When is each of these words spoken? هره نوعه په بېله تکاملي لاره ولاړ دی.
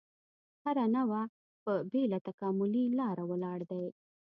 هره 0.63 0.85
نوعه 0.95 1.21
په 1.63 1.73
بېله 1.91 2.17
تکاملي 2.27 2.85
لاره 2.99 3.23
ولاړ 3.31 3.59
دی. 3.71 3.85